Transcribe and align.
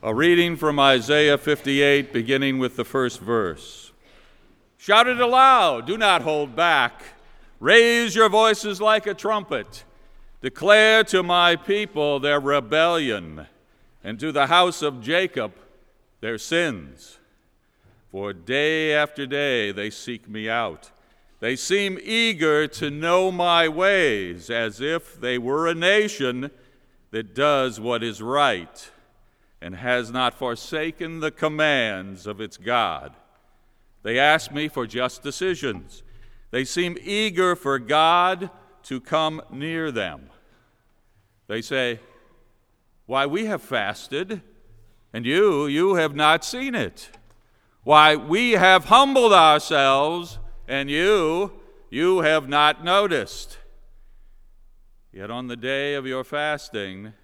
A 0.00 0.14
reading 0.14 0.54
from 0.54 0.78
Isaiah 0.78 1.36
58, 1.36 2.12
beginning 2.12 2.60
with 2.60 2.76
the 2.76 2.84
first 2.84 3.18
verse. 3.18 3.90
Shout 4.76 5.08
it 5.08 5.18
aloud, 5.18 5.88
do 5.88 5.98
not 5.98 6.22
hold 6.22 6.54
back. 6.54 7.02
Raise 7.58 8.14
your 8.14 8.28
voices 8.28 8.80
like 8.80 9.08
a 9.08 9.14
trumpet. 9.14 9.82
Declare 10.40 11.02
to 11.04 11.24
my 11.24 11.56
people 11.56 12.20
their 12.20 12.38
rebellion, 12.38 13.48
and 14.04 14.20
to 14.20 14.30
the 14.30 14.46
house 14.46 14.82
of 14.82 15.02
Jacob 15.02 15.52
their 16.20 16.38
sins. 16.38 17.18
For 18.12 18.32
day 18.32 18.94
after 18.94 19.26
day 19.26 19.72
they 19.72 19.90
seek 19.90 20.28
me 20.28 20.48
out. 20.48 20.92
They 21.40 21.56
seem 21.56 21.98
eager 22.00 22.68
to 22.68 22.88
know 22.88 23.32
my 23.32 23.66
ways, 23.66 24.48
as 24.48 24.80
if 24.80 25.20
they 25.20 25.38
were 25.38 25.66
a 25.66 25.74
nation 25.74 26.52
that 27.10 27.34
does 27.34 27.80
what 27.80 28.04
is 28.04 28.22
right 28.22 28.92
and 29.60 29.74
has 29.74 30.10
not 30.10 30.34
forsaken 30.34 31.20
the 31.20 31.30
commands 31.30 32.26
of 32.26 32.40
its 32.40 32.56
God. 32.56 33.14
They 34.02 34.18
ask 34.18 34.52
me 34.52 34.68
for 34.68 34.86
just 34.86 35.22
decisions. 35.22 36.02
They 36.50 36.64
seem 36.64 36.96
eager 37.02 37.56
for 37.56 37.78
God 37.78 38.50
to 38.84 39.00
come 39.00 39.42
near 39.50 39.90
them. 39.90 40.30
They 41.46 41.60
say, 41.60 42.00
Why, 43.06 43.26
we 43.26 43.46
have 43.46 43.62
fasted, 43.62 44.42
and 45.12 45.26
you, 45.26 45.66
you 45.66 45.94
have 45.94 46.14
not 46.14 46.44
seen 46.44 46.74
it. 46.74 47.10
Why, 47.82 48.16
we 48.16 48.52
have 48.52 48.86
humbled 48.86 49.32
ourselves, 49.32 50.38
and 50.66 50.90
you, 50.90 51.52
you 51.90 52.20
have 52.20 52.48
not 52.48 52.84
noticed. 52.84 53.58
Yet 55.12 55.30
on 55.30 55.46
the 55.48 55.56
day 55.56 55.94
of 55.94 56.06
your 56.06 56.22
fasting, 56.22 57.14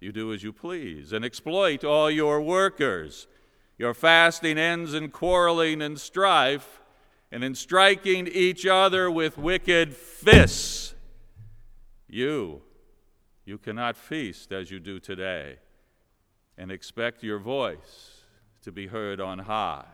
you 0.00 0.12
do 0.12 0.32
as 0.32 0.42
you 0.42 0.52
please 0.52 1.12
and 1.12 1.24
exploit 1.24 1.84
all 1.84 2.10
your 2.10 2.40
workers. 2.40 3.26
Your 3.78 3.94
fasting 3.94 4.58
ends 4.58 4.94
in 4.94 5.10
quarreling 5.10 5.82
and 5.82 5.98
strife 5.98 6.80
and 7.30 7.42
in 7.42 7.54
striking 7.54 8.26
each 8.26 8.66
other 8.66 9.10
with 9.10 9.36
wicked 9.36 9.94
fists. 9.94 10.94
You, 12.08 12.62
you 13.44 13.58
cannot 13.58 13.96
feast 13.96 14.52
as 14.52 14.70
you 14.70 14.80
do 14.80 14.98
today 14.98 15.58
and 16.56 16.70
expect 16.70 17.22
your 17.22 17.38
voice 17.38 18.20
to 18.62 18.72
be 18.72 18.86
heard 18.86 19.20
on 19.20 19.40
high. 19.40 19.84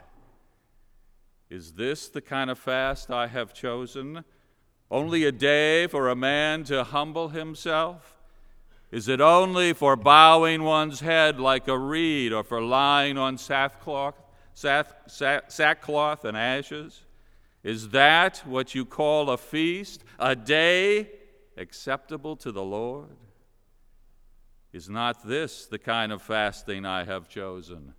Is 1.51 1.73
this 1.73 2.09
the 2.09 2.21
kind 2.21 2.51
of 2.51 2.59
fast 2.59 3.11
I 3.11 3.27
have 3.27 3.53
chosen? 3.53 4.25
Only 4.91 5.25
a 5.25 5.33
day 5.33 5.87
for 5.87 6.09
a 6.09 6.17
man 6.17 6.65
to 6.65 6.85
humble 6.85 7.29
himself? 7.29 8.22
Is 8.93 9.09
it 9.09 9.23
only 9.23 9.73
for 9.73 9.97
bowing 9.97 10.65
one's 10.65 11.01
head 11.01 11.41
like 11.41 11.67
a 11.67 11.79
reed 11.79 12.31
or 12.31 12.45
for 12.45 12.61
lying 12.61 13.17
on 13.17 13.39
sackcloth, 13.39 14.23
sackcloth 14.53 16.27
and 16.27 16.37
ashes? 16.37 17.01
Is 17.65 17.89
that 17.89 18.43
what 18.45 18.75
you 18.75 18.85
call 18.85 19.31
a 19.31 19.39
feast, 19.39 20.05
a 20.19 20.37
day 20.37 21.09
acceptable 21.57 22.37
to 22.37 22.53
the 22.53 22.63
Lord? 22.63 23.17
Is 24.75 24.91
not 24.91 25.27
this 25.27 25.65
the 25.65 25.79
kind 25.79 26.13
of 26.13 26.21
fasting 26.21 26.85
I 26.85 27.05
have 27.05 27.31
chosen? 27.31 27.95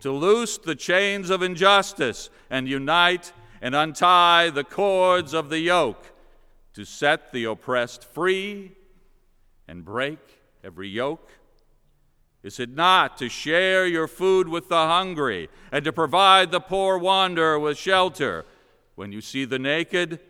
To 0.00 0.12
loose 0.12 0.56
the 0.56 0.76
chains 0.76 1.28
of 1.28 1.42
injustice 1.42 2.30
and 2.48 2.66
unite 2.66 3.34
and 3.60 3.74
untie 3.74 4.48
the 4.48 4.64
cords 4.64 5.34
of 5.34 5.50
the 5.50 5.58
yoke, 5.58 6.06
to 6.72 6.86
set 6.86 7.32
the 7.32 7.44
oppressed 7.44 8.02
free 8.02 8.72
and 9.66 9.84
break 9.84 10.37
every 10.64 10.88
yoke? 10.88 11.30
Is 12.42 12.60
it 12.60 12.70
not 12.70 13.18
to 13.18 13.28
share 13.28 13.86
your 13.86 14.06
food 14.06 14.48
with 14.48 14.68
the 14.68 14.86
hungry 14.86 15.48
and 15.72 15.84
to 15.84 15.92
provide 15.92 16.50
the 16.50 16.60
poor 16.60 16.96
wanderer 16.96 17.58
with 17.58 17.76
shelter? 17.76 18.44
When 18.94 19.12
you 19.12 19.20
see 19.20 19.44
the 19.44 19.58
naked, 19.58 20.20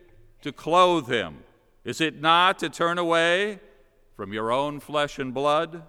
to 0.43 0.53
clothe 0.53 1.09
him? 1.09 1.45
Is 1.85 2.01
it 2.01 2.21
not 2.21 2.59
to 2.61 2.69
turn 2.69 2.99
away 2.99 3.61
from 4.15 4.33
your 4.33 4.51
own 4.53 4.81
flesh 4.81 5.19
and 5.19 5.33
blood? 5.33 5.83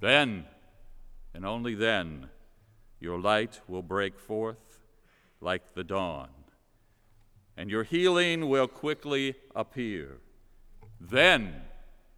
Then, 0.00 0.44
and 1.34 1.44
only 1.44 1.74
then, 1.74 2.30
your 3.00 3.18
light 3.18 3.60
will 3.68 3.82
break 3.82 4.18
forth 4.18 4.80
like 5.40 5.74
the 5.74 5.84
dawn, 5.84 6.28
and 7.56 7.70
your 7.70 7.84
healing 7.84 8.48
will 8.48 8.68
quickly 8.68 9.34
appear. 9.54 10.18
Then, 11.00 11.62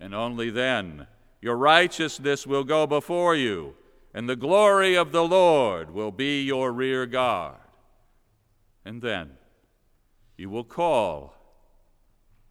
and 0.01 0.15
only 0.15 0.51
then 0.51 1.07
your 1.43 1.57
righteousness 1.57 2.47
will 2.47 2.65
go 2.65 2.87
before 2.87 3.37
you, 3.37 3.75
and 4.13 4.29
the 4.29 4.37
glory 4.37 4.97
of 4.97 5.13
the 5.13 5.25
Lord 5.25 5.93
will 5.93 6.11
be 6.11 6.43
your 6.43 6.73
rear 6.73 7.07
guard. 7.07 7.57
And 8.85 9.03
then 9.03 9.33
you 10.37 10.49
will 10.51 10.65
call, 10.65 11.35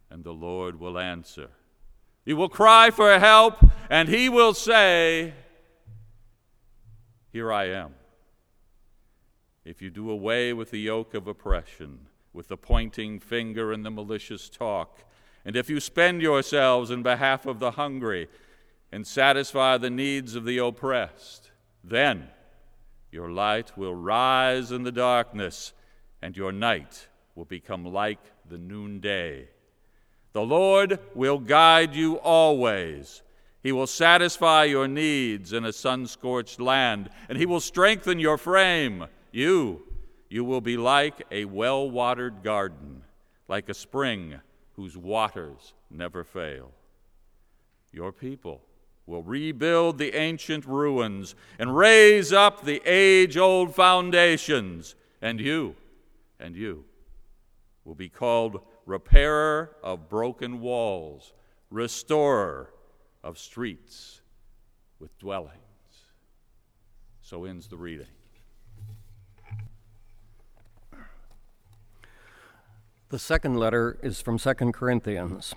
and 0.08 0.24
the 0.24 0.32
Lord 0.32 0.78
will 0.78 0.98
answer. 0.98 1.50
You 2.24 2.36
will 2.36 2.48
cry 2.48 2.90
for 2.90 3.18
help, 3.18 3.58
and 3.90 4.08
he 4.08 4.28
will 4.28 4.54
say, 4.54 5.34
Here 7.32 7.52
I 7.52 7.64
am. 7.64 7.94
If 9.64 9.82
you 9.82 9.90
do 9.90 10.10
away 10.10 10.52
with 10.52 10.70
the 10.70 10.80
yoke 10.80 11.14
of 11.14 11.26
oppression, 11.26 12.06
with 12.32 12.48
the 12.48 12.56
pointing 12.56 13.18
finger 13.18 13.72
and 13.72 13.84
the 13.84 13.90
malicious 13.90 14.48
talk, 14.48 15.04
and 15.44 15.56
if 15.56 15.70
you 15.70 15.80
spend 15.80 16.20
yourselves 16.20 16.90
in 16.90 17.02
behalf 17.02 17.46
of 17.46 17.58
the 17.58 17.72
hungry 17.72 18.28
and 18.92 19.06
satisfy 19.06 19.78
the 19.78 19.90
needs 19.90 20.34
of 20.34 20.44
the 20.44 20.58
oppressed, 20.58 21.50
then 21.82 22.28
your 23.10 23.30
light 23.30 23.76
will 23.76 23.94
rise 23.94 24.70
in 24.70 24.82
the 24.82 24.92
darkness, 24.92 25.72
and 26.20 26.36
your 26.36 26.52
night 26.52 27.08
will 27.34 27.44
become 27.44 27.84
like 27.84 28.20
the 28.48 28.58
noonday. 28.58 29.48
The 30.32 30.42
Lord 30.42 30.98
will 31.14 31.38
guide 31.38 31.94
you 31.94 32.16
always. 32.16 33.22
He 33.62 33.72
will 33.72 33.86
satisfy 33.86 34.64
your 34.64 34.88
needs 34.88 35.52
in 35.52 35.64
a 35.64 35.72
sun 35.72 36.06
scorched 36.06 36.60
land, 36.60 37.10
and 37.28 37.36
He 37.36 37.46
will 37.46 37.60
strengthen 37.60 38.18
your 38.18 38.38
frame. 38.38 39.06
You, 39.32 39.82
you 40.28 40.44
will 40.44 40.60
be 40.60 40.76
like 40.76 41.22
a 41.30 41.46
well 41.46 41.90
watered 41.90 42.42
garden, 42.42 43.02
like 43.48 43.68
a 43.68 43.74
spring 43.74 44.40
whose 44.80 44.96
waters 44.96 45.74
never 45.90 46.24
fail. 46.24 46.70
Your 47.92 48.12
people 48.12 48.62
will 49.04 49.22
rebuild 49.22 49.98
the 49.98 50.16
ancient 50.16 50.64
ruins 50.64 51.34
and 51.58 51.76
raise 51.76 52.32
up 52.32 52.64
the 52.64 52.80
age 52.86 53.36
old 53.36 53.74
foundations, 53.74 54.94
and 55.20 55.38
you, 55.38 55.76
and 56.38 56.56
you, 56.56 56.82
will 57.84 57.94
be 57.94 58.08
called 58.08 58.62
repairer 58.86 59.76
of 59.82 60.08
broken 60.08 60.62
walls, 60.62 61.34
restorer 61.68 62.70
of 63.22 63.36
streets 63.36 64.22
with 64.98 65.18
dwellings. 65.18 65.58
So 67.20 67.44
ends 67.44 67.68
the 67.68 67.76
reading. 67.76 68.06
The 73.10 73.18
second 73.18 73.56
letter 73.56 73.98
is 74.04 74.20
from 74.20 74.38
2 74.38 74.54
Corinthians. 74.70 75.52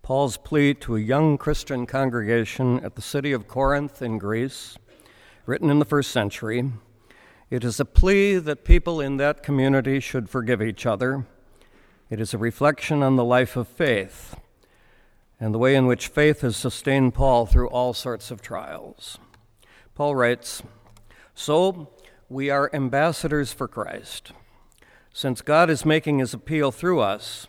Paul's 0.00 0.38
plea 0.38 0.72
to 0.76 0.96
a 0.96 1.00
young 1.00 1.36
Christian 1.36 1.84
congregation 1.84 2.82
at 2.82 2.94
the 2.94 3.02
city 3.02 3.32
of 3.32 3.46
Corinth 3.46 4.00
in 4.00 4.16
Greece, 4.16 4.78
written 5.44 5.68
in 5.68 5.78
the 5.78 5.84
first 5.84 6.10
century. 6.10 6.72
It 7.50 7.64
is 7.64 7.78
a 7.78 7.84
plea 7.84 8.38
that 8.38 8.64
people 8.64 8.98
in 8.98 9.18
that 9.18 9.42
community 9.42 10.00
should 10.00 10.30
forgive 10.30 10.62
each 10.62 10.86
other. 10.86 11.26
It 12.08 12.18
is 12.18 12.32
a 12.32 12.38
reflection 12.38 13.02
on 13.02 13.16
the 13.16 13.24
life 13.24 13.56
of 13.56 13.68
faith 13.68 14.34
and 15.38 15.52
the 15.52 15.58
way 15.58 15.74
in 15.74 15.84
which 15.84 16.08
faith 16.08 16.40
has 16.40 16.56
sustained 16.56 17.12
Paul 17.12 17.44
through 17.44 17.68
all 17.68 17.92
sorts 17.92 18.30
of 18.30 18.40
trials. 18.40 19.18
Paul 19.94 20.16
writes 20.16 20.62
So 21.34 21.90
we 22.30 22.48
are 22.48 22.70
ambassadors 22.72 23.52
for 23.52 23.68
Christ 23.68 24.32
since 25.16 25.40
God 25.40 25.70
is 25.70 25.86
making 25.86 26.18
his 26.18 26.34
appeal 26.34 26.70
through 26.70 27.00
us, 27.00 27.46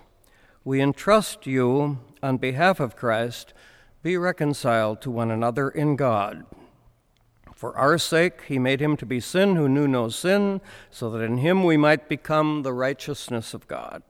we 0.64 0.80
entrust 0.80 1.46
you, 1.46 2.00
on 2.24 2.38
behalf 2.38 2.80
of 2.80 2.96
Christ, 2.96 3.54
be 4.02 4.16
reconciled 4.16 5.02
to 5.02 5.12
one 5.12 5.30
another 5.30 5.68
in 5.68 5.98
God. 5.98 6.46
For 7.54 7.76
our 7.76 7.98
sake, 7.98 8.44
he 8.48 8.58
made 8.58 8.80
him 8.80 8.96
to 8.96 9.06
be 9.06 9.20
sin 9.20 9.58
who 9.58 9.68
knew 9.68 9.86
no 9.86 10.08
sin, 10.08 10.62
so 10.90 11.10
that 11.10 11.22
in 11.22 11.40
him 11.40 11.66
we 11.66 11.76
might 11.76 12.08
become 12.08 12.64
the 12.64 12.72
righteousness 12.72 13.54
of 13.54 13.68
God. 13.68 14.02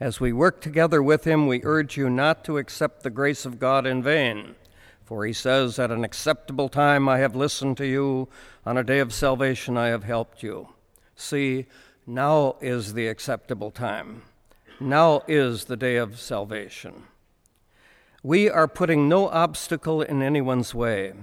As 0.00 0.18
we 0.18 0.32
work 0.32 0.62
together 0.62 1.02
with 1.02 1.24
him, 1.24 1.46
we 1.46 1.60
urge 1.64 1.98
you 1.98 2.08
not 2.08 2.42
to 2.44 2.56
accept 2.56 3.02
the 3.02 3.10
grace 3.10 3.44
of 3.44 3.58
God 3.58 3.86
in 3.86 4.02
vain. 4.02 4.54
For 5.04 5.26
he 5.26 5.34
says, 5.34 5.78
At 5.78 5.90
an 5.90 6.04
acceptable 6.04 6.70
time 6.70 7.06
I 7.06 7.18
have 7.18 7.36
listened 7.36 7.76
to 7.76 7.86
you, 7.86 8.28
on 8.64 8.78
a 8.78 8.82
day 8.82 9.00
of 9.00 9.12
salvation 9.12 9.76
I 9.76 9.88
have 9.88 10.04
helped 10.04 10.42
you. 10.42 10.70
See, 11.14 11.66
now 12.12 12.56
is 12.60 12.92
the 12.92 13.08
acceptable 13.08 13.70
time. 13.70 14.22
Now 14.78 15.22
is 15.26 15.64
the 15.64 15.78
day 15.78 15.96
of 15.96 16.20
salvation. 16.20 17.04
We 18.22 18.50
are 18.50 18.68
putting 18.68 19.08
no 19.08 19.28
obstacle 19.30 20.02
in 20.02 20.20
anyone's 20.20 20.74
way, 20.74 21.14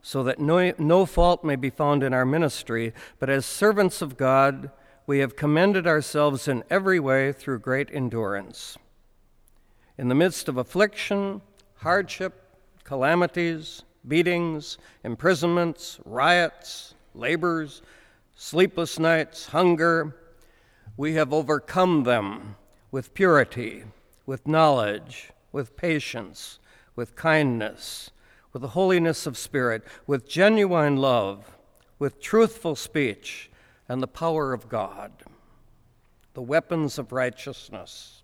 so 0.00 0.22
that 0.22 0.38
no, 0.38 0.72
no 0.78 1.06
fault 1.06 1.42
may 1.42 1.56
be 1.56 1.70
found 1.70 2.04
in 2.04 2.14
our 2.14 2.24
ministry, 2.24 2.94
but 3.18 3.30
as 3.30 3.44
servants 3.44 4.00
of 4.00 4.16
God, 4.16 4.70
we 5.08 5.18
have 5.18 5.34
commended 5.34 5.88
ourselves 5.88 6.46
in 6.46 6.62
every 6.70 7.00
way 7.00 7.32
through 7.32 7.58
great 7.58 7.88
endurance. 7.92 8.78
In 9.98 10.08
the 10.08 10.14
midst 10.14 10.48
of 10.48 10.56
affliction, 10.56 11.42
hardship, 11.78 12.44
calamities, 12.84 13.82
beatings, 14.06 14.78
imprisonments, 15.02 15.98
riots, 16.04 16.94
labors, 17.12 17.82
sleepless 18.34 18.98
nights, 18.98 19.46
hunger, 19.46 20.16
we 20.96 21.14
have 21.14 21.32
overcome 21.32 22.04
them 22.04 22.56
with 22.90 23.14
purity, 23.14 23.84
with 24.26 24.46
knowledge, 24.46 25.30
with 25.52 25.76
patience, 25.76 26.58
with 26.94 27.16
kindness 27.16 28.10
with 28.52 28.62
the 28.62 28.68
holiness 28.68 29.26
of 29.26 29.38
spirit, 29.38 29.82
with 30.06 30.28
genuine 30.28 30.96
love, 30.96 31.56
with 31.98 32.20
truthful 32.20 32.76
speech, 32.76 33.50
and 33.88 34.02
the 34.02 34.08
power 34.08 34.52
of 34.52 34.68
God, 34.68 35.12
the 36.34 36.42
weapons 36.42 36.98
of 36.98 37.12
righteousness. 37.12 38.22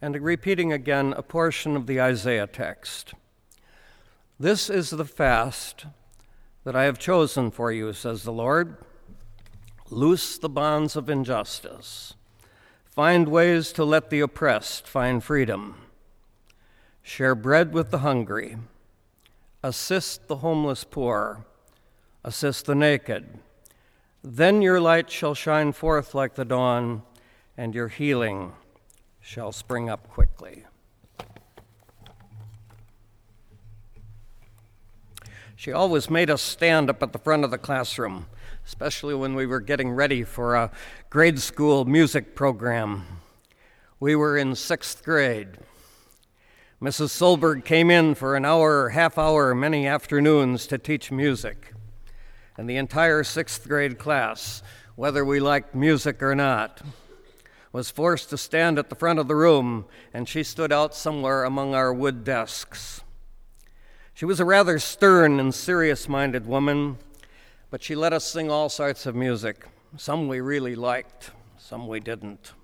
And 0.00 0.20
repeating 0.20 0.72
again 0.72 1.14
a 1.16 1.22
portion 1.22 1.76
of 1.76 1.86
the 1.86 2.00
Isaiah 2.00 2.46
text. 2.46 3.14
This 4.38 4.68
is 4.68 4.90
the 4.90 5.04
fast 5.04 5.86
that 6.66 6.74
I 6.74 6.82
have 6.82 6.98
chosen 6.98 7.52
for 7.52 7.70
you, 7.70 7.92
says 7.92 8.24
the 8.24 8.32
Lord. 8.32 8.76
Loose 9.88 10.36
the 10.36 10.48
bonds 10.48 10.96
of 10.96 11.08
injustice. 11.08 12.14
Find 12.84 13.28
ways 13.28 13.70
to 13.74 13.84
let 13.84 14.10
the 14.10 14.18
oppressed 14.18 14.88
find 14.88 15.22
freedom 15.22 15.76
Share 17.04 17.36
bread 17.36 17.72
with 17.72 17.92
the 17.92 17.98
hungry. 17.98 18.56
Assist 19.62 20.26
the 20.26 20.38
homeless 20.38 20.82
poor. 20.82 21.46
Assist 22.24 22.66
the 22.66 22.74
naked. 22.74 23.38
Then 24.24 24.60
your 24.60 24.80
light 24.80 25.08
shall 25.08 25.36
shine 25.36 25.70
forth 25.70 26.16
like 26.16 26.34
the 26.34 26.44
dawn, 26.44 27.02
and 27.56 27.76
your 27.76 27.86
healing 27.86 28.54
shall 29.20 29.52
spring 29.52 29.88
up 29.88 30.08
quickly. 30.08 30.64
She 35.58 35.72
always 35.72 36.10
made 36.10 36.28
us 36.28 36.42
stand 36.42 36.90
up 36.90 37.02
at 37.02 37.14
the 37.14 37.18
front 37.18 37.42
of 37.42 37.50
the 37.50 37.56
classroom, 37.56 38.26
especially 38.66 39.14
when 39.14 39.34
we 39.34 39.46
were 39.46 39.60
getting 39.60 39.90
ready 39.90 40.22
for 40.22 40.54
a 40.54 40.70
grade 41.08 41.38
school 41.38 41.86
music 41.86 42.34
program. 42.34 43.06
We 43.98 44.14
were 44.14 44.36
in 44.36 44.54
sixth 44.54 45.02
grade. 45.02 45.56
Mrs. 46.80 47.08
Solberg 47.08 47.64
came 47.64 47.90
in 47.90 48.14
for 48.14 48.36
an 48.36 48.44
hour, 48.44 48.90
half 48.90 49.16
hour, 49.16 49.54
many 49.54 49.86
afternoons 49.86 50.66
to 50.66 50.76
teach 50.76 51.10
music. 51.10 51.72
And 52.58 52.68
the 52.68 52.76
entire 52.76 53.24
sixth 53.24 53.66
grade 53.66 53.98
class, 53.98 54.62
whether 54.94 55.24
we 55.24 55.40
liked 55.40 55.74
music 55.74 56.22
or 56.22 56.34
not, 56.34 56.82
was 57.72 57.90
forced 57.90 58.28
to 58.28 58.36
stand 58.36 58.78
at 58.78 58.90
the 58.90 58.94
front 58.94 59.18
of 59.18 59.26
the 59.26 59.34
room, 59.34 59.86
and 60.12 60.28
she 60.28 60.42
stood 60.42 60.70
out 60.70 60.94
somewhere 60.94 61.44
among 61.44 61.74
our 61.74 61.94
wood 61.94 62.24
desks. 62.24 63.00
She 64.16 64.24
was 64.24 64.40
a 64.40 64.46
rather 64.46 64.78
stern 64.78 65.38
and 65.38 65.54
serious 65.54 66.08
minded 66.08 66.46
woman, 66.46 66.96
but 67.70 67.82
she 67.82 67.94
let 67.94 68.14
us 68.14 68.24
sing 68.24 68.50
all 68.50 68.70
sorts 68.70 69.04
of 69.04 69.14
music. 69.14 69.66
Some 69.98 70.26
we 70.26 70.40
really 70.40 70.74
liked, 70.74 71.32
some 71.58 71.86
we 71.86 72.00
didn't. 72.00 72.54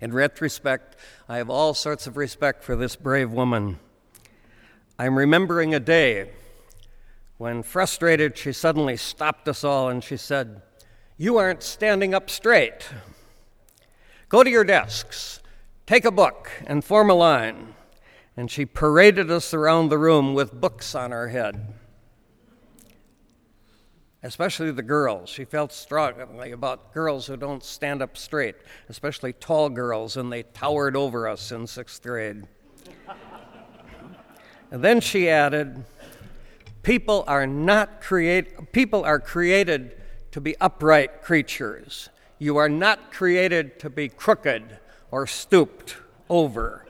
In 0.00 0.12
retrospect, 0.12 0.94
I 1.28 1.38
have 1.38 1.50
all 1.50 1.74
sorts 1.74 2.06
of 2.06 2.16
respect 2.16 2.62
for 2.62 2.76
this 2.76 2.94
brave 2.94 3.32
woman. 3.32 3.80
I'm 4.96 5.18
remembering 5.18 5.74
a 5.74 5.80
day 5.80 6.30
when, 7.38 7.64
frustrated, 7.64 8.38
she 8.38 8.52
suddenly 8.52 8.96
stopped 8.96 9.48
us 9.48 9.64
all 9.64 9.88
and 9.88 10.04
she 10.04 10.16
said, 10.16 10.62
You 11.16 11.36
aren't 11.36 11.64
standing 11.64 12.14
up 12.14 12.30
straight. 12.30 12.88
Go 14.28 14.44
to 14.44 14.50
your 14.50 14.62
desks, 14.62 15.40
take 15.84 16.04
a 16.04 16.12
book, 16.12 16.48
and 16.64 16.84
form 16.84 17.10
a 17.10 17.14
line. 17.14 17.74
And 18.36 18.50
she 18.50 18.66
paraded 18.66 19.30
us 19.30 19.54
around 19.54 19.88
the 19.88 19.98
room 19.98 20.34
with 20.34 20.52
books 20.52 20.94
on 20.94 21.12
our 21.12 21.28
head 21.28 21.74
especially 24.26 24.72
the 24.72 24.82
girls. 24.82 25.30
She 25.30 25.44
felt 25.44 25.72
strongly 25.72 26.50
about 26.50 26.92
girls 26.92 27.26
who 27.26 27.36
don't 27.36 27.62
stand 27.62 28.02
up 28.02 28.16
straight, 28.16 28.56
especially 28.88 29.32
tall 29.32 29.68
girls, 29.68 30.16
and 30.16 30.32
they 30.32 30.42
towered 30.42 30.96
over 30.96 31.28
us 31.28 31.52
in 31.52 31.66
sixth 31.66 32.02
grade. 32.02 32.42
and 34.70 34.82
then 34.82 35.00
she 35.00 35.28
added, 35.28 35.84
people 36.82 37.24
are 37.28 37.46
not 37.46 38.00
create 38.00 38.72
people 38.72 39.04
are 39.04 39.20
created 39.20 40.00
to 40.32 40.40
be 40.40 40.56
upright 40.60 41.22
creatures. 41.22 42.08
You 42.38 42.56
are 42.56 42.68
not 42.68 43.12
created 43.12 43.78
to 43.80 43.90
be 43.90 44.08
crooked 44.08 44.78
or 45.10 45.26
stooped 45.26 45.96
over. 46.28 46.85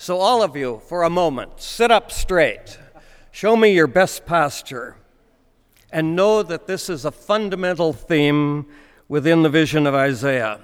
So 0.00 0.18
all 0.18 0.42
of 0.42 0.56
you, 0.56 0.80
for 0.86 1.02
a 1.02 1.10
moment, 1.10 1.60
sit 1.60 1.90
up 1.90 2.10
straight. 2.10 2.78
Show 3.32 3.54
me 3.54 3.74
your 3.74 3.86
best 3.86 4.24
posture 4.24 4.96
and 5.92 6.16
know 6.16 6.42
that 6.42 6.66
this 6.66 6.88
is 6.88 7.04
a 7.04 7.10
fundamental 7.10 7.92
theme 7.92 8.64
within 9.08 9.42
the 9.42 9.50
vision 9.50 9.86
of 9.86 9.94
Isaiah. 9.94 10.58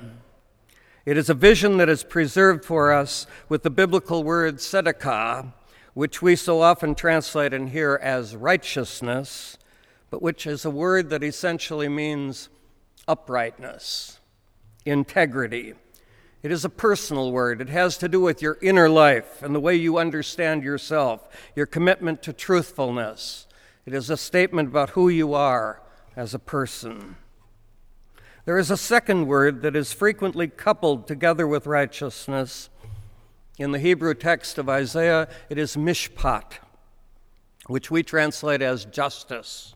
It 1.05 1.19
is 1.19 1.29
a 1.29 1.35
vision 1.35 1.77
that 1.77 1.91
is 1.91 2.03
preserved 2.03 2.65
for 2.65 2.91
us 2.91 3.27
with 3.51 3.63
the 3.63 3.69
biblical 3.69 4.25
word 4.25 4.57
tzedakah, 4.57 5.53
which 5.93 6.23
we 6.23 6.35
so 6.35 6.63
often 6.63 6.95
translate 6.95 7.53
and 7.53 7.69
hear 7.69 8.01
as 8.03 8.35
righteousness, 8.35 9.59
but 10.09 10.23
which 10.23 10.47
is 10.47 10.65
a 10.65 10.71
word 10.71 11.11
that 11.11 11.23
essentially 11.23 11.91
means 11.91 12.49
uprightness, 13.07 14.19
integrity. 14.87 15.75
It 16.43 16.53
is 16.53 16.65
a 16.65 16.71
personal 16.71 17.33
word. 17.33 17.61
It 17.61 17.69
has 17.71 17.99
to 17.99 18.09
do 18.09 18.21
with 18.21 18.43
your 18.43 18.59
inner 18.63 18.89
life 18.89 19.43
and 19.43 19.55
the 19.55 19.61
way 19.61 19.75
you 19.75 19.99
understand 19.99 20.63
yourself, 20.63 21.29
your 21.55 21.67
commitment 21.67 22.23
to 22.23 22.33
truthfulness 22.33 23.47
it 23.87 23.95
is 23.95 24.11
a 24.11 24.17
statement 24.17 24.69
about 24.69 24.91
who 24.91 25.09
you 25.09 25.33
are 25.35 25.81
as 26.17 26.35
a 26.35 26.41
person. 26.41 27.17
There 28.45 28.59
is 28.59 28.71
a 28.71 28.77
second 28.77 29.29
word 29.29 29.63
that 29.63 29.77
is 29.77 29.93
frequently 29.93 30.49
coupled 30.49 31.07
together 31.07 31.47
with 31.47 31.69
righteousness. 31.69 32.69
In 33.59 33.71
the 33.71 33.79
Hebrew 33.79 34.15
text 34.15 34.59
of 34.59 34.69
Isaiah, 34.69 35.29
it 35.49 35.57
is 35.57 35.77
mishpat, 35.77 36.55
which 37.69 37.91
we 37.91 38.03
translate 38.03 38.61
as 38.61 38.85
justice. 38.85 39.75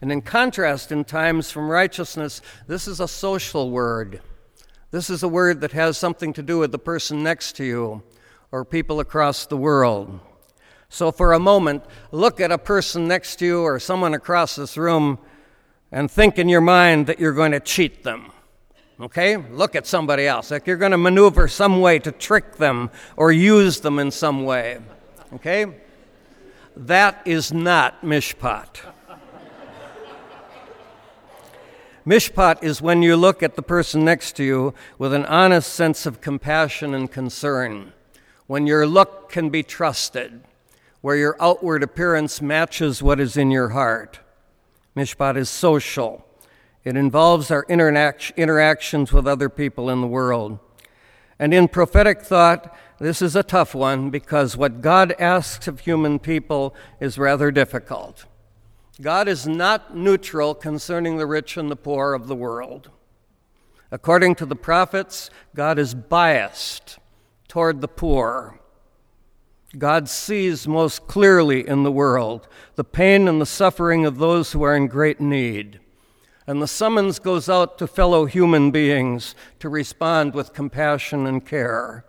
And 0.00 0.12
in 0.12 0.22
contrast, 0.22 0.92
in 0.92 1.04
times 1.04 1.50
from 1.50 1.68
righteousness, 1.68 2.42
this 2.68 2.86
is 2.86 3.00
a 3.00 3.08
social 3.08 3.70
word. 3.70 4.20
This 4.92 5.08
is 5.08 5.22
a 5.22 5.28
word 5.28 5.62
that 5.62 5.72
has 5.72 5.96
something 5.96 6.34
to 6.34 6.42
do 6.42 6.58
with 6.58 6.70
the 6.70 6.78
person 6.78 7.22
next 7.22 7.56
to 7.56 7.64
you 7.64 8.02
or 8.50 8.62
people 8.62 9.00
across 9.00 9.46
the 9.46 9.56
world. 9.56 10.20
So, 10.90 11.10
for 11.10 11.32
a 11.32 11.38
moment, 11.38 11.82
look 12.10 12.40
at 12.40 12.52
a 12.52 12.58
person 12.58 13.08
next 13.08 13.36
to 13.36 13.46
you 13.46 13.62
or 13.62 13.80
someone 13.80 14.12
across 14.12 14.54
this 14.54 14.76
room 14.76 15.18
and 15.90 16.10
think 16.10 16.38
in 16.38 16.46
your 16.46 16.60
mind 16.60 17.06
that 17.06 17.18
you're 17.18 17.32
going 17.32 17.52
to 17.52 17.60
cheat 17.60 18.04
them. 18.04 18.32
Okay? 19.00 19.38
Look 19.38 19.74
at 19.74 19.86
somebody 19.86 20.26
else. 20.26 20.50
Like 20.50 20.66
you're 20.66 20.76
going 20.76 20.92
to 20.92 20.98
maneuver 20.98 21.48
some 21.48 21.80
way 21.80 21.98
to 22.00 22.12
trick 22.12 22.56
them 22.56 22.90
or 23.16 23.32
use 23.32 23.80
them 23.80 23.98
in 23.98 24.10
some 24.10 24.44
way. 24.44 24.78
Okay? 25.32 25.74
That 26.76 27.22
is 27.24 27.50
not 27.50 28.02
mishpat. 28.02 28.82
Mishpat 32.06 32.62
is 32.62 32.82
when 32.82 33.02
you 33.02 33.16
look 33.16 33.42
at 33.42 33.56
the 33.56 33.62
person 33.62 34.04
next 34.04 34.36
to 34.36 34.44
you 34.44 34.74
with 34.98 35.12
an 35.12 35.24
honest 35.26 35.72
sense 35.72 36.06
of 36.06 36.20
compassion 36.20 36.94
and 36.94 37.10
concern, 37.10 37.92
when 38.46 38.66
your 38.66 38.86
look 38.86 39.30
can 39.30 39.50
be 39.50 39.62
trusted 39.62 40.42
where 41.02 41.16
your 41.16 41.36
outward 41.40 41.82
appearance 41.82 42.40
matches 42.40 43.02
what 43.02 43.20
is 43.20 43.36
in 43.36 43.50
your 43.50 43.70
heart. 43.70 44.20
Mishpat 44.96 45.36
is 45.36 45.50
social, 45.50 46.24
it 46.84 46.96
involves 46.96 47.50
our 47.50 47.64
interac- 47.66 48.34
interactions 48.36 49.12
with 49.12 49.26
other 49.26 49.48
people 49.48 49.90
in 49.90 50.00
the 50.00 50.06
world. 50.06 50.58
And 51.38 51.52
in 51.52 51.68
prophetic 51.68 52.22
thought, 52.22 52.76
this 52.98 53.20
is 53.20 53.34
a 53.34 53.42
tough 53.42 53.74
one 53.74 54.10
because 54.10 54.56
what 54.56 54.80
God 54.80 55.12
asks 55.18 55.66
of 55.66 55.80
human 55.80 56.20
people 56.20 56.74
is 57.00 57.18
rather 57.18 57.50
difficult. 57.50 58.26
God 59.02 59.26
is 59.26 59.48
not 59.48 59.96
neutral 59.96 60.54
concerning 60.54 61.16
the 61.16 61.26
rich 61.26 61.56
and 61.56 61.68
the 61.68 61.76
poor 61.76 62.14
of 62.14 62.28
the 62.28 62.36
world. 62.36 62.88
According 63.90 64.36
to 64.36 64.46
the 64.46 64.54
prophets, 64.54 65.28
God 65.56 65.76
is 65.76 65.92
biased 65.92 67.00
toward 67.48 67.80
the 67.80 67.88
poor. 67.88 68.60
God 69.76 70.08
sees 70.08 70.68
most 70.68 71.08
clearly 71.08 71.66
in 71.66 71.82
the 71.82 71.90
world 71.90 72.46
the 72.76 72.84
pain 72.84 73.26
and 73.26 73.40
the 73.40 73.46
suffering 73.46 74.06
of 74.06 74.18
those 74.18 74.52
who 74.52 74.62
are 74.62 74.76
in 74.76 74.86
great 74.86 75.20
need. 75.20 75.80
And 76.46 76.62
the 76.62 76.68
summons 76.68 77.18
goes 77.18 77.48
out 77.48 77.78
to 77.78 77.88
fellow 77.88 78.26
human 78.26 78.70
beings 78.70 79.34
to 79.58 79.68
respond 79.68 80.32
with 80.32 80.52
compassion 80.52 81.26
and 81.26 81.44
care. 81.44 82.04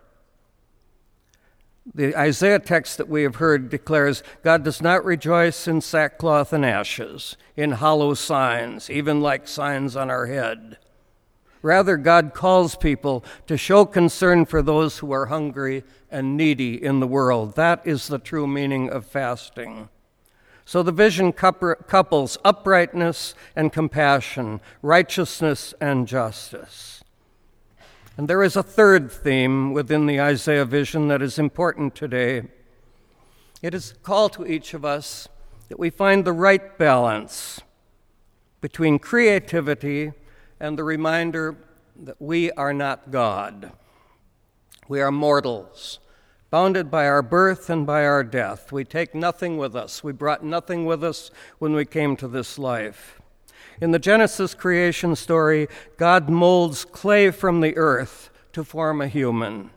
The 1.92 2.16
Isaiah 2.16 2.60
text 2.60 2.98
that 2.98 3.10
we 3.10 3.24
have 3.24 3.36
heard 3.36 3.70
declares 3.70 4.24
God 4.42 4.64
does 4.64 4.82
not 4.82 5.04
rejoice 5.04 5.68
in 5.68 5.82
sackcloth 5.82 6.54
and 6.54 6.66
ashes, 6.66 7.36
in 7.58 7.72
hollow 7.72 8.14
signs, 8.14 8.90
even 8.90 9.20
like 9.22 9.48
signs 9.48 9.96
on 9.96 10.10
our 10.10 10.28
head. 10.28 10.78
Rather, 11.62 11.98
God 11.98 12.34
calls 12.34 12.76
people 12.76 13.24
to 13.48 13.58
show 13.58 13.86
concern 13.86 14.46
for 14.46 14.62
those 14.62 15.00
who 15.00 15.12
are 15.12 15.28
hungry 15.28 15.84
and 16.10 16.38
needy 16.38 16.82
in 16.82 17.00
the 17.00 17.08
world. 17.08 17.56
That 17.56 17.82
is 17.86 18.08
the 18.08 18.20
true 18.20 18.48
meaning 18.48 18.90
of 18.90 19.06
fasting. 19.06 19.90
So 20.66 20.84
the 20.84 20.92
vision 20.94 21.34
couples 21.34 22.38
uprightness 22.46 23.34
and 23.56 23.74
compassion, 23.74 24.62
righteousness 24.82 25.74
and 25.82 26.08
justice. 26.08 27.04
And 28.16 28.28
there 28.28 28.44
is 28.44 28.56
a 28.56 28.62
third 28.62 29.12
theme 29.12 29.74
within 29.74 30.06
the 30.06 30.22
Isaiah 30.22 30.66
vision 30.66 31.08
that 31.08 31.24
is 31.24 31.40
important 31.40 31.96
today. 31.96 32.44
It 33.64 33.74
is 33.74 33.92
a 33.92 33.96
call 33.96 34.30
to 34.30 34.46
each 34.46 34.76
of 34.76 34.86
us 34.86 35.28
that 35.70 35.80
we 35.80 35.90
find 35.90 36.24
the 36.24 36.32
right 36.32 36.78
balance 36.78 37.62
between 38.62 39.00
creativity 39.00 40.12
and 40.60 40.78
the 40.78 40.84
reminder 40.84 41.58
that 42.04 42.22
we 42.22 42.52
are 42.52 42.74
not 42.74 43.10
God. 43.10 43.72
We 44.88 45.02
are 45.02 45.12
mortals, 45.12 46.00
bounded 46.52 46.92
by 46.92 47.08
our 47.08 47.24
birth 47.24 47.68
and 47.68 47.84
by 47.84 48.06
our 48.06 48.24
death. 48.24 48.72
We 48.72 48.84
take 48.84 49.16
nothing 49.16 49.58
with 49.58 49.76
us. 49.76 50.04
We 50.04 50.12
brought 50.12 50.44
nothing 50.44 50.86
with 50.86 51.04
us 51.04 51.32
when 51.58 51.74
we 51.74 51.86
came 51.86 52.16
to 52.18 52.28
this 52.28 52.60
life. 52.60 53.20
In 53.82 53.92
the 53.92 54.00
Genesis 54.00 54.54
creation 54.54 55.16
story, 55.16 55.68
God 55.98 56.30
molds 56.30 56.86
clay 56.86 57.32
from 57.32 57.62
the 57.62 57.76
earth 57.78 58.30
to 58.54 58.64
form 58.64 59.02
a 59.02 59.08
human 59.08 59.72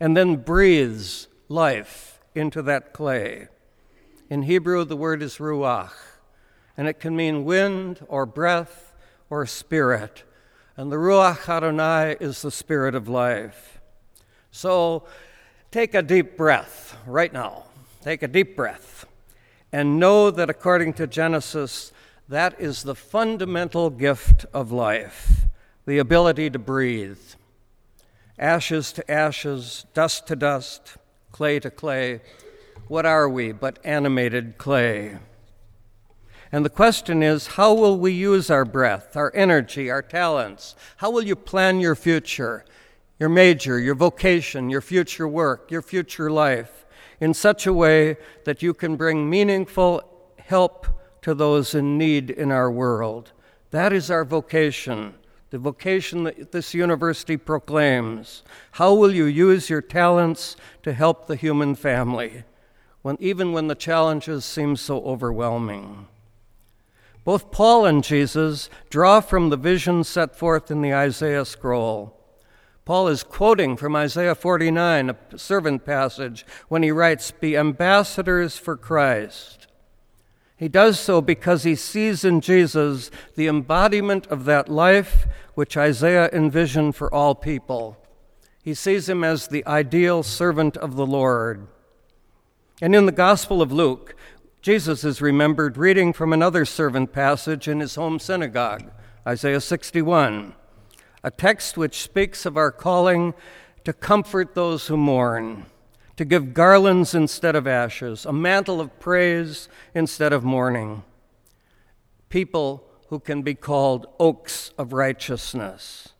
and 0.00 0.16
then 0.16 0.36
breathes 0.36 1.28
life 1.48 2.20
into 2.34 2.62
that 2.62 2.92
clay. 2.92 3.48
In 4.28 4.42
Hebrew, 4.42 4.84
the 4.84 4.96
word 4.96 5.22
is 5.22 5.38
ruach, 5.38 5.92
and 6.76 6.88
it 6.88 7.00
can 7.00 7.14
mean 7.14 7.44
wind 7.44 8.04
or 8.08 8.26
breath 8.26 8.94
or 9.30 9.46
spirit. 9.46 10.24
And 10.76 10.90
the 10.90 10.96
Ruach 10.96 11.48
Adonai 11.48 12.16
is 12.20 12.42
the 12.42 12.50
spirit 12.50 12.94
of 12.94 13.08
life. 13.08 13.80
So 14.50 15.04
take 15.70 15.94
a 15.94 16.02
deep 16.02 16.36
breath 16.36 16.96
right 17.06 17.32
now. 17.32 17.64
Take 18.02 18.22
a 18.22 18.28
deep 18.28 18.56
breath 18.56 19.06
and 19.72 19.98
know 19.98 20.30
that 20.30 20.50
according 20.50 20.92
to 20.94 21.06
Genesis, 21.06 21.92
that 22.28 22.60
is 22.60 22.82
the 22.82 22.94
fundamental 22.94 23.90
gift 23.90 24.46
of 24.52 24.72
life 24.72 25.46
the 25.86 25.98
ability 25.98 26.48
to 26.50 26.58
breathe. 26.58 27.18
Ashes 28.38 28.92
to 28.92 29.10
ashes, 29.10 29.84
dust 29.92 30.26
to 30.28 30.36
dust, 30.36 30.96
clay 31.30 31.60
to 31.60 31.70
clay. 31.70 32.22
What 32.88 33.06
are 33.06 33.28
we 33.28 33.52
but 33.52 33.78
animated 33.84 34.56
clay? 34.56 35.18
And 36.50 36.64
the 36.64 36.70
question 36.70 37.22
is 37.22 37.48
how 37.48 37.74
will 37.74 37.98
we 37.98 38.12
use 38.12 38.48
our 38.48 38.64
breath, 38.64 39.16
our 39.16 39.32
energy, 39.34 39.90
our 39.90 40.02
talents? 40.02 40.74
How 40.98 41.10
will 41.10 41.22
you 41.22 41.36
plan 41.36 41.80
your 41.80 41.94
future, 41.94 42.64
your 43.18 43.28
major, 43.28 43.78
your 43.78 43.94
vocation, 43.94 44.70
your 44.70 44.80
future 44.80 45.28
work, 45.28 45.70
your 45.70 45.82
future 45.82 46.30
life 46.30 46.86
in 47.20 47.34
such 47.34 47.66
a 47.66 47.72
way 47.72 48.16
that 48.44 48.62
you 48.62 48.72
can 48.74 48.96
bring 48.96 49.28
meaningful 49.28 50.02
help 50.38 50.86
to 51.24 51.34
those 51.34 51.74
in 51.74 51.98
need 51.98 52.30
in 52.30 52.50
our 52.50 52.70
world? 52.70 53.32
That 53.70 53.92
is 53.92 54.10
our 54.10 54.24
vocation 54.24 55.14
the 55.54 55.58
vocation 55.60 56.24
that 56.24 56.50
this 56.50 56.74
university 56.74 57.36
proclaims. 57.36 58.42
How 58.72 58.92
will 58.92 59.14
you 59.14 59.24
use 59.26 59.70
your 59.70 59.80
talents 59.80 60.56
to 60.82 60.92
help 60.92 61.28
the 61.28 61.36
human 61.36 61.76
family, 61.76 62.42
when, 63.02 63.16
even 63.20 63.52
when 63.52 63.68
the 63.68 63.76
challenges 63.76 64.44
seem 64.44 64.74
so 64.74 65.00
overwhelming? 65.04 66.08
Both 67.22 67.52
Paul 67.52 67.86
and 67.86 68.02
Jesus 68.02 68.68
draw 68.90 69.20
from 69.20 69.50
the 69.50 69.56
vision 69.56 70.02
set 70.02 70.36
forth 70.36 70.72
in 70.72 70.82
the 70.82 70.92
Isaiah 70.92 71.44
scroll. 71.44 72.20
Paul 72.84 73.06
is 73.06 73.22
quoting 73.22 73.76
from 73.76 73.94
Isaiah 73.94 74.34
49, 74.34 75.10
a 75.10 75.38
servant 75.38 75.84
passage, 75.84 76.44
when 76.66 76.82
he 76.82 76.90
writes, 76.90 77.30
Be 77.30 77.56
ambassadors 77.56 78.58
for 78.58 78.76
Christ. 78.76 79.68
He 80.56 80.68
does 80.68 81.00
so 81.00 81.20
because 81.20 81.64
he 81.64 81.74
sees 81.74 82.24
in 82.24 82.40
Jesus 82.40 83.10
the 83.34 83.48
embodiment 83.48 84.26
of 84.28 84.44
that 84.44 84.68
life 84.68 85.26
which 85.54 85.76
Isaiah 85.76 86.30
envisioned 86.32 86.94
for 86.94 87.12
all 87.12 87.34
people. 87.34 87.96
He 88.62 88.74
sees 88.74 89.08
him 89.08 89.24
as 89.24 89.48
the 89.48 89.66
ideal 89.66 90.22
servant 90.22 90.76
of 90.76 90.96
the 90.96 91.06
Lord. 91.06 91.66
And 92.80 92.94
in 92.94 93.06
the 93.06 93.12
Gospel 93.12 93.60
of 93.60 93.72
Luke, 93.72 94.14
Jesus 94.62 95.04
is 95.04 95.20
remembered 95.20 95.76
reading 95.76 96.12
from 96.12 96.32
another 96.32 96.64
servant 96.64 97.12
passage 97.12 97.68
in 97.68 97.80
his 97.80 97.96
home 97.96 98.18
synagogue, 98.18 98.90
Isaiah 99.26 99.60
61, 99.60 100.54
a 101.22 101.30
text 101.30 101.76
which 101.76 102.02
speaks 102.02 102.46
of 102.46 102.56
our 102.56 102.72
calling 102.72 103.34
to 103.84 103.92
comfort 103.92 104.54
those 104.54 104.86
who 104.86 104.96
mourn, 104.96 105.66
to 106.16 106.24
give 106.24 106.54
garlands 106.54 107.14
instead 107.14 107.56
of 107.56 107.66
ashes, 107.66 108.24
a 108.24 108.32
mantle 108.32 108.80
of 108.80 108.98
praise 109.00 109.68
instead 109.94 110.32
of 110.32 110.44
mourning. 110.44 111.02
People 112.28 112.84
who 113.08 113.18
can 113.18 113.42
be 113.42 113.54
called 113.54 114.06
oaks 114.18 114.70
of 114.78 114.92
righteousness. 114.92 116.10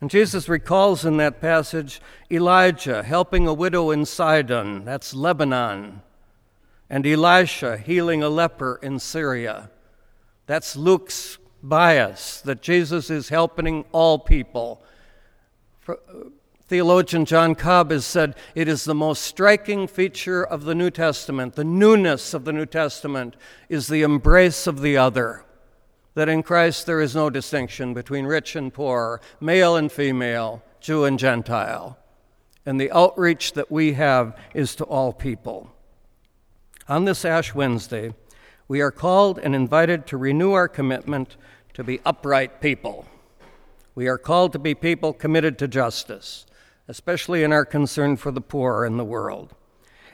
And 0.00 0.10
Jesus 0.10 0.48
recalls 0.48 1.04
in 1.04 1.16
that 1.18 1.40
passage 1.40 2.00
Elijah 2.30 3.02
helping 3.02 3.46
a 3.46 3.54
widow 3.54 3.90
in 3.90 4.04
Sidon, 4.04 4.84
that's 4.84 5.14
Lebanon, 5.14 6.02
and 6.90 7.06
Elisha 7.06 7.78
healing 7.78 8.22
a 8.22 8.28
leper 8.28 8.78
in 8.82 8.98
Syria. 8.98 9.70
That's 10.46 10.76
Luke's 10.76 11.38
bias 11.62 12.42
that 12.42 12.60
Jesus 12.60 13.08
is 13.08 13.30
helping 13.30 13.86
all 13.92 14.18
people. 14.18 14.82
Theologian 16.66 17.26
John 17.26 17.54
Cobb 17.54 17.90
has 17.90 18.06
said 18.06 18.34
it 18.54 18.68
is 18.68 18.84
the 18.84 18.94
most 18.94 19.22
striking 19.22 19.86
feature 19.86 20.42
of 20.42 20.64
the 20.64 20.74
New 20.74 20.90
Testament, 20.90 21.56
the 21.56 21.64
newness 21.64 22.32
of 22.32 22.46
the 22.46 22.52
New 22.54 22.64
Testament 22.64 23.36
is 23.68 23.88
the 23.88 24.02
embrace 24.02 24.66
of 24.66 24.80
the 24.80 24.96
other. 24.96 25.44
That 26.14 26.28
in 26.28 26.42
Christ 26.42 26.86
there 26.86 27.02
is 27.02 27.14
no 27.14 27.28
distinction 27.28 27.92
between 27.92 28.24
rich 28.24 28.56
and 28.56 28.72
poor, 28.72 29.20
male 29.40 29.76
and 29.76 29.92
female, 29.92 30.62
Jew 30.80 31.04
and 31.04 31.18
Gentile. 31.18 31.98
And 32.64 32.80
the 32.80 32.92
outreach 32.92 33.52
that 33.52 33.70
we 33.70 33.92
have 33.92 34.38
is 34.54 34.74
to 34.76 34.84
all 34.84 35.12
people. 35.12 35.70
On 36.88 37.04
this 37.04 37.26
Ash 37.26 37.54
Wednesday, 37.54 38.14
we 38.68 38.80
are 38.80 38.90
called 38.90 39.38
and 39.38 39.54
invited 39.54 40.06
to 40.06 40.16
renew 40.16 40.52
our 40.52 40.68
commitment 40.68 41.36
to 41.74 41.84
be 41.84 42.00
upright 42.06 42.62
people. 42.62 43.06
We 43.94 44.08
are 44.08 44.18
called 44.18 44.52
to 44.52 44.58
be 44.58 44.74
people 44.74 45.12
committed 45.12 45.58
to 45.58 45.68
justice, 45.68 46.46
especially 46.88 47.42
in 47.42 47.52
our 47.52 47.64
concern 47.64 48.16
for 48.16 48.30
the 48.30 48.40
poor 48.40 48.84
in 48.84 48.96
the 48.96 49.04
world. 49.04 49.54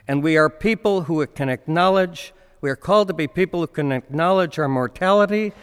And 0.07 0.23
we 0.23 0.37
are 0.37 0.49
people 0.49 1.03
who 1.03 1.25
can 1.27 1.49
acknowledge, 1.49 2.33
we 2.59 2.69
are 2.69 2.75
called 2.75 3.07
to 3.09 3.13
be 3.13 3.27
people 3.27 3.61
who 3.61 3.67
can 3.67 3.91
acknowledge 3.91 4.57
our 4.57 4.67
mortality 4.67 5.53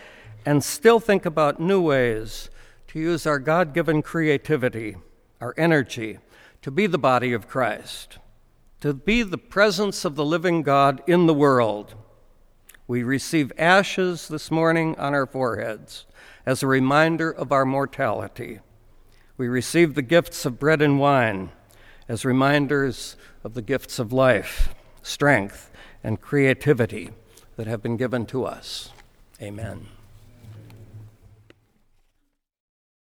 and 0.47 0.63
still 0.63 1.01
think 1.01 1.27
about 1.27 1.61
new 1.61 1.81
ways 1.81 2.51
to 2.89 2.99
use 2.99 3.27
our 3.27 3.39
God 3.39 3.75
given 3.75 4.03
creativity, 4.03 4.97
our 5.41 5.55
energy, 5.57 6.19
to 6.63 6.71
be 6.71 6.87
the 6.87 6.99
body 6.99 7.33
of 7.33 7.49
Christ 7.49 8.19
to 8.81 8.95
be 8.95 9.23
the 9.23 9.39
presence 9.39 10.05
of 10.05 10.15
the 10.15 10.25
living 10.25 10.63
God 10.63 11.03
in 11.07 11.27
the 11.27 11.35
world. 11.35 11.95
We 12.87 13.03
receive 13.03 13.53
ashes 13.59 14.29
this 14.29 14.51
morning 14.51 14.97
on 14.99 15.15
our 15.15 15.27
foreheads 15.27 16.07
as 16.47 16.63
a 16.63 16.69
reminder 16.69 17.31
of 17.31 17.51
our 17.51 17.65
mortality. 17.65 18.61
We 19.39 19.49
receive 19.49 19.95
the 19.95 20.03
gifts 20.03 20.45
of 20.45 20.59
bread 20.59 20.83
and 20.83 20.99
wine 20.99 21.51
as 22.09 22.25
reminders 22.25 23.17
of 23.45 23.55
the 23.55 23.63
gifts 23.63 24.01
of 24.01 24.13
life, 24.13 24.75
strength, 25.01 25.71
and 26.03 26.21
creativity 26.21 27.11
that 27.57 27.69
have 27.69 27.81
been 27.81 27.97
given 27.97 28.27
to 28.27 28.45
us. 28.45 28.91
Amen. 29.41 29.87